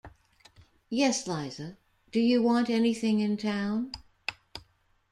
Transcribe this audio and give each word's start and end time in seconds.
Yes, 0.89 1.27
Liza; 1.27 1.77
do 2.11 2.19
you 2.19 2.41
want 2.41 2.71
anything 2.71 3.19
in 3.19 3.37
town? 3.37 3.91